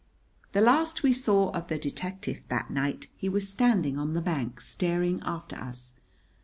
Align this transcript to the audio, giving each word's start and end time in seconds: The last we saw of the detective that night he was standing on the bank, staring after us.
The 0.53 0.61
last 0.61 1.03
we 1.03 1.13
saw 1.13 1.51
of 1.51 1.67
the 1.67 1.77
detective 1.77 2.43
that 2.49 2.71
night 2.71 3.05
he 3.15 3.29
was 3.29 3.47
standing 3.47 3.99
on 3.99 4.15
the 4.15 4.19
bank, 4.21 4.59
staring 4.59 5.21
after 5.23 5.55
us. 5.55 5.93